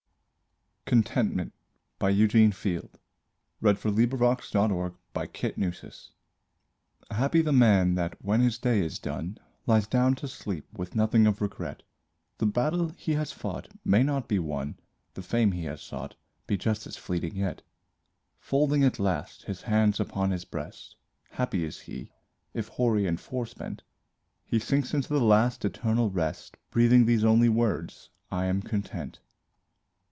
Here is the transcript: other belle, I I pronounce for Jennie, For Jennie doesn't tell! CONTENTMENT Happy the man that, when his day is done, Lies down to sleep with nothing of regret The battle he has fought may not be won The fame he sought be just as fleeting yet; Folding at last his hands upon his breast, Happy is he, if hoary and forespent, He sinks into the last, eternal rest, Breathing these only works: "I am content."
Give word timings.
other 0.87 1.01
belle, 1.03 1.13
I 1.15 1.21
I 1.21 1.47
pronounce 2.01 2.01
for 2.01 2.09
Jennie, 2.11 2.51
For 2.51 3.75
Jennie 3.75 4.05
doesn't 4.07 4.49
tell! 4.51 4.89
CONTENTMENT 5.13 6.03
Happy 7.11 7.41
the 7.41 7.53
man 7.53 7.95
that, 7.95 8.17
when 8.21 8.41
his 8.41 8.57
day 8.57 8.81
is 8.81 8.99
done, 8.99 9.37
Lies 9.65 9.87
down 9.87 10.15
to 10.15 10.27
sleep 10.27 10.67
with 10.77 10.93
nothing 10.93 11.27
of 11.27 11.39
regret 11.39 11.83
The 12.39 12.45
battle 12.45 12.89
he 12.97 13.13
has 13.13 13.31
fought 13.31 13.69
may 13.85 14.03
not 14.03 14.27
be 14.27 14.37
won 14.37 14.77
The 15.13 15.21
fame 15.21 15.53
he 15.53 15.73
sought 15.77 16.15
be 16.45 16.57
just 16.57 16.85
as 16.85 16.97
fleeting 16.97 17.37
yet; 17.37 17.61
Folding 18.37 18.83
at 18.83 18.99
last 18.99 19.43
his 19.43 19.61
hands 19.61 19.97
upon 19.97 20.31
his 20.31 20.43
breast, 20.43 20.97
Happy 21.29 21.63
is 21.63 21.79
he, 21.81 22.11
if 22.53 22.67
hoary 22.67 23.07
and 23.07 23.17
forespent, 23.17 23.81
He 24.43 24.59
sinks 24.59 24.93
into 24.93 25.07
the 25.09 25.23
last, 25.23 25.63
eternal 25.63 26.09
rest, 26.09 26.57
Breathing 26.69 27.05
these 27.05 27.23
only 27.23 27.47
works: 27.47 28.09
"I 28.29 28.47
am 28.47 28.61
content." 28.61 29.19